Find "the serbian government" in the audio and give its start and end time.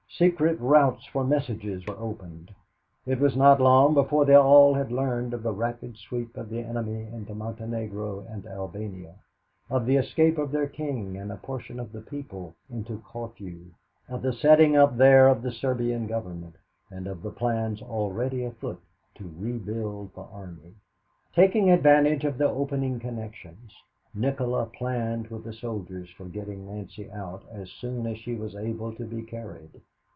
15.41-16.55